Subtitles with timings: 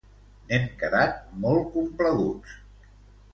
[0.45, 2.57] N'hem quedat molt complaguts.